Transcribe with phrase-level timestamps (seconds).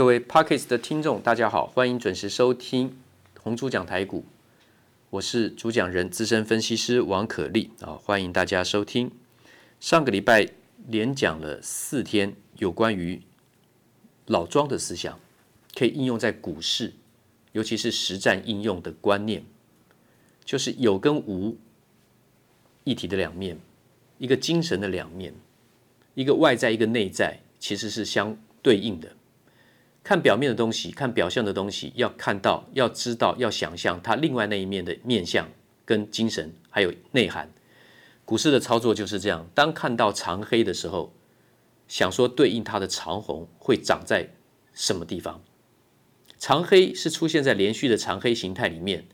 [0.00, 2.96] 各位 Podcast 的听众，大家好，欢迎准时收听
[3.38, 4.24] 红猪讲台股，
[5.10, 9.10] 我是主讲人资深分析师王可立啊，欢迎大家收听。
[9.78, 10.48] 上个礼拜
[10.88, 13.20] 连讲了四天有关于
[14.24, 15.20] 老庄的思想，
[15.74, 16.94] 可以应用在股市，
[17.52, 19.44] 尤其是实战应用的观念，
[20.46, 21.58] 就是有跟无
[22.84, 23.58] 一体的两面，
[24.16, 25.34] 一个精神的两面，
[26.14, 29.14] 一个外在，一个内在，其实是相对应的。
[30.10, 35.48] 看表面的东西，看表象的东西，要看到，要知道，要想象它另外那一面的面相
[35.84, 37.48] 跟精神，还有内涵。
[38.24, 41.12] 股市的操作就是这样：当看到长黑的时候，
[41.86, 44.28] 想说对应它的长红会长在
[44.74, 45.40] 什么地方？
[46.40, 49.06] 长黑是出现在连续的长黑形态里面，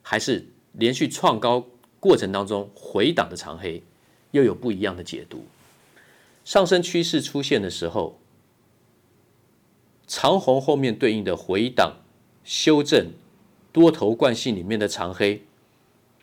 [0.00, 1.66] 还是连续创高
[1.98, 3.82] 过程当中回档的长黑？
[4.30, 5.44] 又有不一样的解读。
[6.44, 8.20] 上升趋势出现的时候。
[10.06, 11.96] 长红后面对应的回档、
[12.44, 13.12] 修正、
[13.72, 15.42] 多头惯性里面的长黑，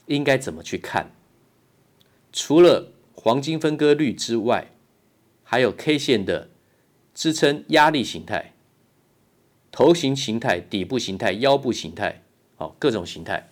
[0.06, 1.12] 应该怎么去看？
[2.32, 4.72] 除了黄金分割率之外，
[5.44, 6.50] 还有 K 线的
[7.14, 8.54] 支撑压力形态、
[9.72, 12.24] 头型形态、底部形态、腰部形态，
[12.56, 13.50] 好，各种形态，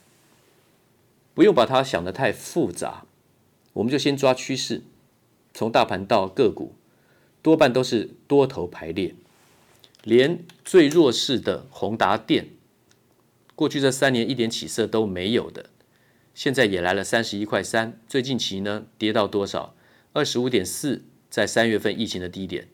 [1.34, 3.06] 不用把它想得太复杂，
[3.74, 4.82] 我们就先抓趋势，
[5.54, 6.74] 从大盘到个股，
[7.42, 9.14] 多半都是多头排列。
[10.04, 12.50] 连最弱势的宏达电，
[13.56, 15.70] 过去这三年一点起色都没有的，
[16.34, 18.00] 现在也来了三十一块三。
[18.08, 19.76] 最近期呢，跌到多少？
[20.14, 22.68] 二十五点四，在三月份疫情的低点。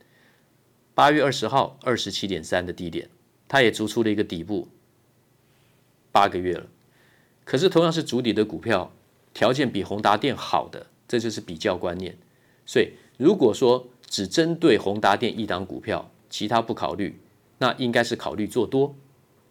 [0.96, 3.10] 八月二十号二十七点三的低点，
[3.48, 4.70] 它也筑出了一个底部。
[6.12, 6.68] 八个月了，
[7.44, 8.92] 可是同样是主底的股票，
[9.34, 12.18] 条件比宏达电好的，这就是比较观念。
[12.66, 17.20] 所以如果说只针对宏达电一档股票，其他不考虑，
[17.60, 18.96] 那应该是考虑做多，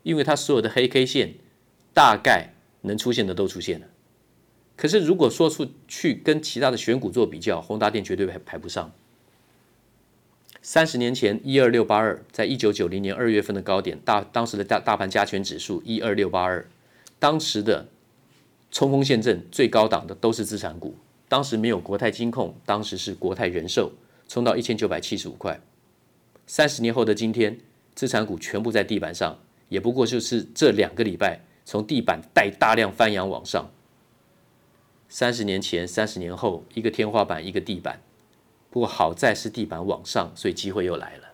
[0.02, 1.34] 因为它所有的黑 K 线
[1.92, 3.86] 大概能出现的都出现了。
[4.76, 8.92] 可是如果说出去跟其他的选股做比较，宏达电绝对排排不上。
[10.60, 16.68] 三十年前一二六八二，在一九九零年二月份的高点，大当时的大大盘加权指数一二六八二，
[17.18, 17.88] 当时的
[18.70, 20.96] 冲锋陷阵最高档的都是资产股，
[21.28, 23.92] 当时没有国泰金控，当时是国泰人寿，
[24.28, 25.60] 冲到一千九百七十五块。
[26.46, 27.58] 三十年后的今天，
[27.94, 33.68] 资产股全部在地板上，也不过就是这两个礼拜从地板带大量翻扬往上。
[35.08, 38.00] 三十年前、三十年后，一个天花板，一个地板。
[38.70, 41.24] 不过好在是地板往上，所以机会又来了。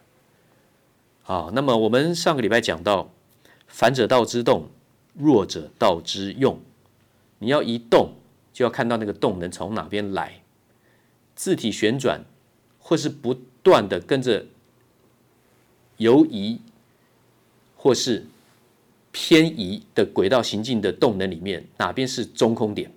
[1.22, 3.10] 好，那么我们上个礼拜讲到，
[3.66, 4.70] 反者道之动，
[5.12, 6.58] 弱者道之用。
[7.38, 8.14] 你要移动，
[8.52, 10.40] 就要看到那个动能从哪边来。
[11.34, 12.24] 字体旋转，
[12.78, 14.46] 或是不断的跟着。
[15.96, 16.60] 游移
[17.76, 18.24] 或是
[19.10, 22.90] 偏移的轨道行进的动能里面，哪边是中空点？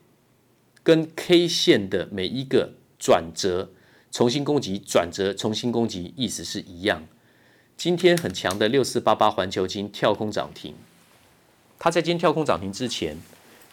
[0.82, 3.72] 跟 K 线的每一个转折、
[4.12, 7.04] 重新攻击、转折、重新攻击，意思是一样。
[7.76, 10.76] 今天很强的六四八八环球金跳空涨停，
[11.78, 13.18] 它在今天跳空涨停之前，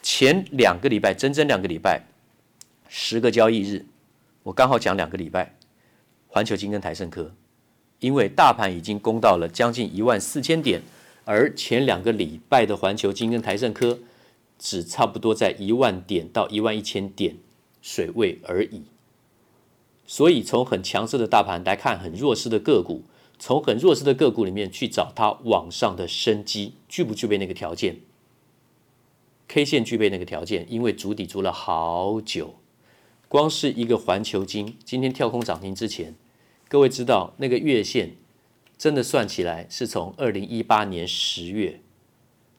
[0.03, 2.07] 前两个礼拜，整整两个礼拜，
[2.89, 3.85] 十个交易日，
[4.43, 5.55] 我刚好讲两个礼拜，
[6.27, 7.33] 环球金跟台盛科。
[8.03, 10.83] 因为大盘已经攻到了将近一万四千点，
[11.25, 14.01] 而前两个礼拜的环球金跟台胜科
[14.59, 17.37] 只差不多在一万点到一万一千点
[17.81, 18.83] 水位而已。
[20.05, 23.05] 所以从很强势的大盘来看，很弱势的个股，
[23.39, 28.01] 从很弱势的个股里面去找它往上的生机，具不具备那个条件
[29.47, 32.57] ？K 线具备那个条件，因为筑底筑了好久，
[33.29, 36.17] 光是一个环球金今天跳空涨停之前。
[36.73, 38.17] 各位知道那个月线，
[38.79, 41.79] 真的算起来是从二零一八年十月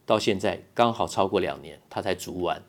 [0.06, 2.62] 到现在刚好超过两年，它才筑完，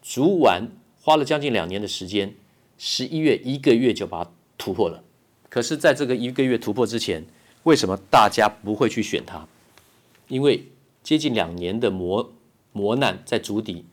[0.00, 0.66] 筑完
[1.02, 2.34] 花了将近两年的时间，
[2.78, 5.04] 十一月一个月就把它突破了。
[5.50, 7.26] 可是，在这个一个月突破之前，
[7.64, 9.46] 为什么大家不会去选它？
[10.28, 10.64] 因为
[11.02, 12.32] 接近两年的磨
[12.72, 13.84] 磨难在筑底，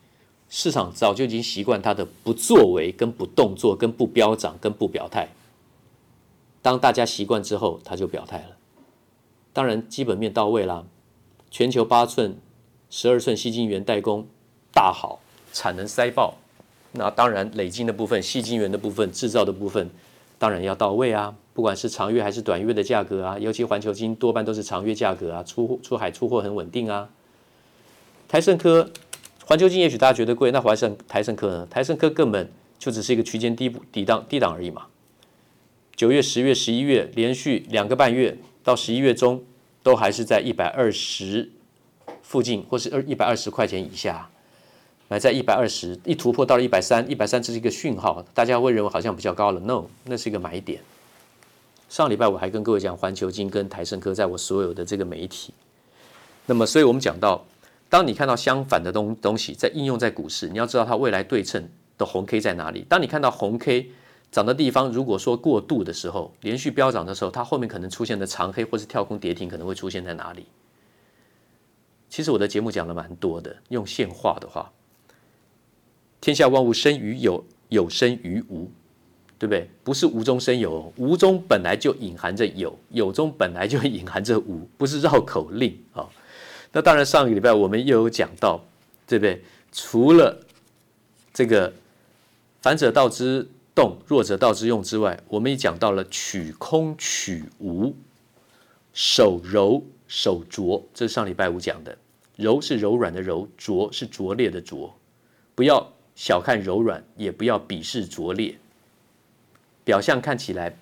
[0.47, 5.27] 市场早就已经习惯它的不作为、跟不动作、跟不飙涨、跟不表态。
[6.63, 8.57] 当大家习惯之后，他就表态了。
[9.51, 10.83] 当然，基本面到位啦，
[11.51, 12.35] 全球八寸、
[12.89, 14.25] 十二寸矽晶圆代工
[14.73, 15.19] 大好，
[15.51, 16.33] 产能塞爆。
[16.93, 19.89] 那当然，累晶的部分、矽晶圆的部分、制造的部分，
[20.39, 21.35] 当然要到位啊。
[21.53, 27.09] 不管是长月还是短月的价格啊，尤其环球金多半都是长月价格啊，出出海出货很稳定啊。
[28.27, 28.89] 台盛科、
[29.45, 31.67] 环球金也许大家觉得贵，那环胜台盛科呢？
[31.69, 32.49] 台盛科根本
[32.79, 34.87] 就只是一个区间低部底档低档而已嘛。
[35.95, 39.43] 九月、十月、十一月连续两个半月到十一月中，
[39.83, 41.51] 都还是在一百二十
[42.21, 44.29] 附近，或是二一百二十块钱以下，
[45.07, 49.59] 买在一百二十，一突破到了一百三，一百三这是一个讯号，大家会认为好像比较高了。
[49.59, 50.81] No，那是一个买点。
[51.89, 55.53] 上礼拜我还跟各位讲环球金跟台盛科，在我所有的这个媒体。
[56.47, 57.45] 那么，所以我们讲到，
[57.87, 61.69] 当你看到相反的东东西在应用在股市，你要知道它未来对称
[61.99, 62.83] 的红 K 在哪里。
[62.89, 63.91] 当你看到红 K
[64.33, 70.47] 涨的地方，如果说过度的时候，连续飙涨的时候，它后面可能出现的长黑或是跳空跌停，可能会出现在哪里？
[72.09, 74.71] 其实我的节目讲的蛮多的，用现话的话，
[76.19, 78.69] 天下万物生于有，有生于无。
[79.39, 79.69] 对不对？
[79.83, 86.07] 不是无中生有，无中本来就隐含着有，有中本来就隐含着无，不是绕口令啊、
[86.71, 88.63] 那当然，上个礼拜我们又有讲到，
[89.05, 89.43] 对不对？
[89.73, 90.39] 除了
[91.33, 91.73] 这个
[92.61, 97.95] 反者道之动，弱者道之用之外，我们也讲到了取空取无，
[98.93, 101.97] 手柔手拙，这是上礼拜五讲的。
[102.35, 104.97] 柔是柔软的柔，拙是拙劣的拙，
[105.53, 108.57] 不要小看柔软，也不要鄙视拙劣。
[109.83, 110.77] 表象看起来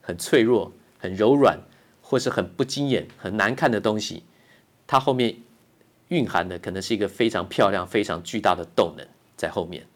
[0.00, 1.60] 很脆弱、很柔软，
[2.02, 4.24] 或是很不惊艳、很难看的东西，
[4.86, 5.36] 它后面
[6.08, 9.06] 蕴含的可能是一个非常漂亮、非常巨大的动能
[9.36, 9.86] 在后面。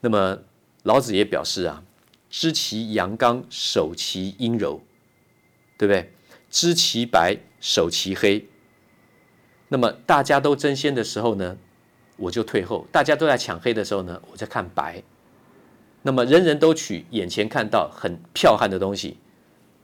[0.00, 0.38] 那么
[0.84, 1.82] 老子也表示啊，
[2.30, 4.80] 知其阳刚，守其阴柔，
[5.76, 6.12] 对不对？
[6.50, 8.48] 知其白，守其黑。
[9.68, 11.56] 那么大家都争先的时候呢，
[12.16, 15.02] 我就退后；大家都在抢黑的时候呢，我在看白。
[16.02, 19.18] 那么人人都取眼前看到很剽悍的东西，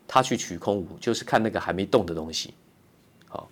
[0.09, 2.55] 他去取空无，就是看那个还没动的东西。
[3.29, 3.51] 好，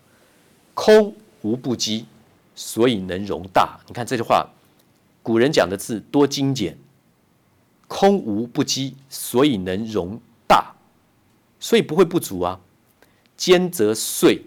[0.73, 2.07] 空无不积，
[2.55, 3.79] 所以能容大。
[3.87, 4.49] 你看这句话，
[5.23, 6.79] 古人讲的字多精简。
[7.87, 10.75] 空无不积，所以能容大，
[11.61, 12.61] 所以不会不足啊。
[13.37, 14.43] 坚则碎，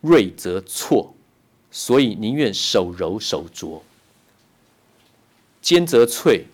[0.00, 1.14] 锐则挫，
[1.70, 3.82] 所以宁愿手柔手拙。
[5.62, 6.46] 坚则脆。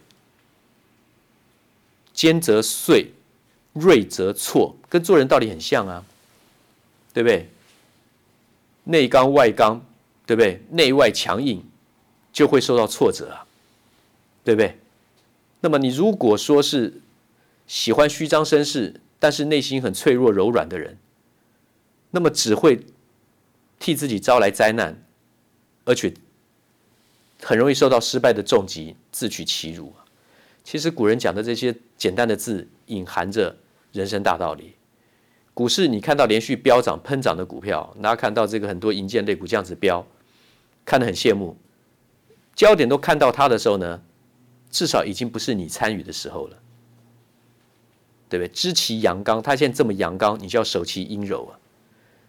[2.13, 3.13] 坚则碎，
[3.73, 6.05] 锐则挫，跟做人道理很像啊，
[7.13, 7.51] 对不对？
[8.85, 9.85] 内刚外刚，
[10.25, 10.63] 对不对？
[10.71, 11.65] 内外强硬，
[12.33, 13.45] 就会受到挫折啊，
[14.45, 14.79] 对不对？
[15.65, 17.01] 那么你如果说是
[17.67, 20.99] 喜欢虚张声势，但是内心很脆弱柔软的人，
[22.11, 22.85] 那么只会
[23.79, 25.03] 替自己招来灾难，
[25.87, 26.13] 而且
[27.43, 29.95] 很容易受到失败的重击，自取其辱。
[30.63, 33.57] 其实古人讲的这些简单的字，隐含着
[33.93, 34.75] 人生大道理。
[35.55, 40.07] 股市你看到连续飙涨、喷涨的股票，大家看到这个很多银建类股这样子飙，
[40.85, 41.57] 看得很羡慕。
[42.55, 44.03] 焦点都看到它的时候呢，
[44.75, 46.57] 至少已经不是你参与的时候了，
[48.29, 48.49] 对不对？
[48.53, 51.55] 知其阳刚，它现在这么阳刚，你就要守其阴柔啊。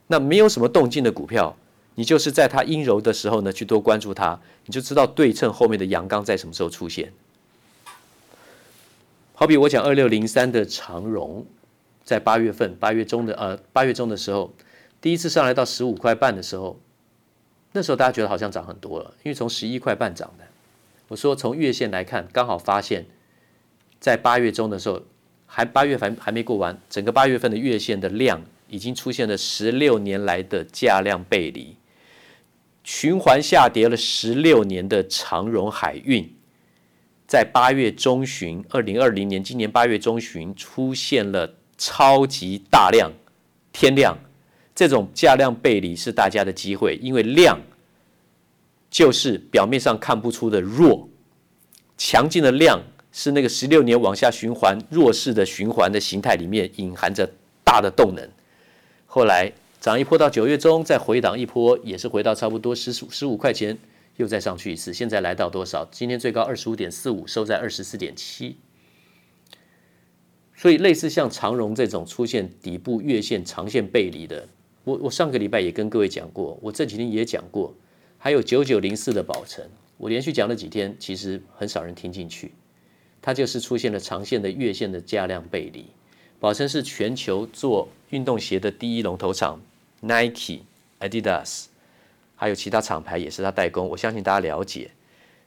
[0.06, 1.58] 那没有什么动静的股票，
[1.96, 7.12] 你就是在它阴柔的时候呢，去多关注它，你就知道对称后面的阳刚在什么时候出现。
[9.34, 11.48] 好比我讲二六零三的长荣，
[12.04, 14.54] 在八月份八月中的呃八月中的时候，
[15.02, 16.80] 第一次上来到十五块半的时候，
[17.72, 20.46] 那时候大家觉得好像涨很多了，因为从十一块半涨的。
[21.08, 23.06] 我说从月线来看，刚好发现，
[24.00, 25.02] 在八月中的时候，
[25.46, 31.76] 还八月还还没过完，整个八月份的月线的量已经出现了十六年来的价量背离，
[32.84, 36.32] 循环下跌了十六年的长荣海运。
[37.28, 43.12] 在八月中旬，二零二零年今年八月中旬出现了超级大量
[43.72, 44.18] 天量，
[44.76, 47.60] 这种价量背离是大家的机会，因为量
[48.96, 51.10] 就是表面上看不出的弱，
[51.98, 57.30] 强劲的量是那个十六年往下循环弱势的循环的形态里面隐含着
[57.62, 58.26] 大的动能。
[59.06, 63.78] 后来涨一波到九月中，再回档一波，也是回到差不多十十五块钱。
[64.16, 65.84] 又再上去一次，现在来到多少？
[65.92, 68.56] 今天最高二十五点四五，收在二十四点七。
[70.56, 74.48] 所以类似像长荣这种出现底部月线长线背离的，
[74.86, 77.76] 我我上个礼拜也跟各位讲过，我这几天也讲过，
[78.26, 79.64] 还有九九零四的宝成，
[79.98, 82.54] 我连续讲了几天，其实很少人听进去，
[83.22, 85.86] 它就是出现了长线的月线的价量背离。
[86.40, 89.62] 宝成是全球做运动鞋的第一龙头厂
[90.02, 90.62] ，Nike、
[91.02, 91.66] Adidas。
[92.36, 94.90] 还有其他厂牌也是他代工，我相信大家了解，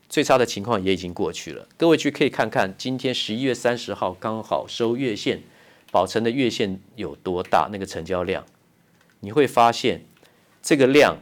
[0.08, 1.66] 最差的情况也已经过去了。
[1.76, 5.40] 各位去可以看看，今天十一月三十号刚好收月线，
[5.90, 7.68] 宝成的月线有多大？
[7.72, 8.46] 那个成交量，
[9.18, 10.02] 你会发现
[10.62, 11.18] 这个量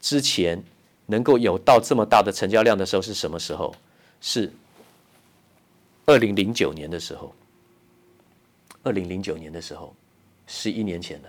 [0.00, 0.62] 之前
[1.06, 3.74] 能够有到这么大的成交量的时候是什么时候？
[4.20, 4.50] 是
[6.06, 7.34] 二零零九年的时候。
[8.82, 9.94] 二零零九年的时候，
[10.46, 11.28] 十一年前了。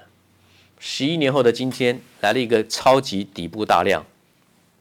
[0.80, 4.06] 十一年后的今天，来了一个超级底部大量，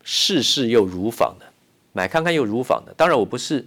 [0.04, 1.47] 试试又如仿的，
[1.92, 2.94] 买看看又如仿的。
[2.97, 3.66] 当然我不是，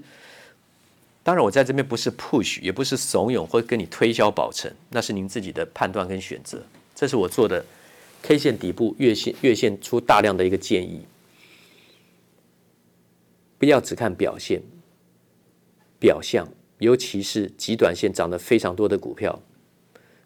[1.21, 6.63] 当然我在这边不是 push，也不是怂恿或跟你推销保证，那是您自己的判断跟选择。
[6.95, 7.65] 这是我做的
[8.23, 11.05] K 线底部月线月线出大量的一个建议，
[13.59, 14.63] 不要只看表现
[15.99, 16.47] 表象，
[16.79, 19.39] 尤其是极短线涨得非常多的股票，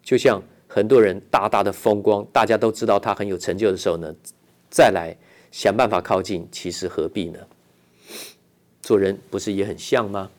[0.02, 0.42] 就像。
[0.70, 4.14] 很多人大大的风光，大家都知道他很有成就的时候呢，
[4.68, 5.16] 再来
[5.50, 7.38] 想办法靠近，其实何必呢？
[8.82, 10.30] 做人不是也很像吗？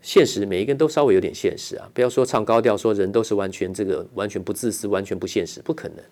[0.00, 6.02] 现实每一个人都稍微有点现实啊，不要说唱高调，说人都是完全这个完全不自私、完全不现实，不可能。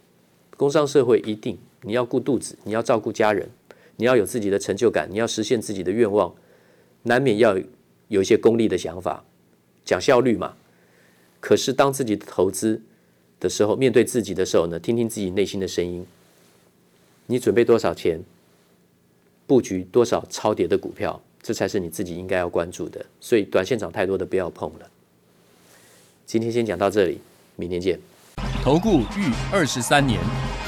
[0.58, 3.48] 工商社会一定你要顾肚子，你要照顾家人，
[3.96, 6.34] 你要有自己的成就感，你要实现自己的愿望，
[7.04, 7.58] 难免要
[8.08, 9.24] 有一些功利的想法，
[9.86, 10.54] 讲效率嘛。
[11.40, 12.82] 可是当自己的投资。
[13.40, 16.04] 的时候，面对自己的时候呢，听听自己内心的声音。
[17.26, 18.20] 你准备多少钱，
[19.46, 23.06] 布局多少超跌的股票，这才是你自己应该要关注的。
[23.20, 24.90] 所以，短线涨太多的不要碰了。
[26.26, 27.20] 今天先讲到这里，
[27.54, 28.00] 明天见。
[28.60, 30.20] 投顾逾二十三年，